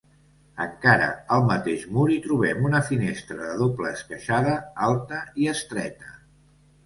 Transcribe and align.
Encara 0.63 1.09
al 1.35 1.43
mateix 1.49 1.83
mur 1.97 2.05
hi 2.13 2.17
trobem 2.23 2.65
una 2.69 2.81
finestra 2.87 3.37
de 3.41 3.51
doble 3.61 3.91
esqueixada 3.97 4.55
alta 4.87 5.19
i 5.43 5.49
estreta. 5.55 6.13